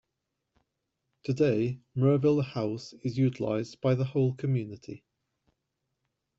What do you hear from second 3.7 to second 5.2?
by the whole community.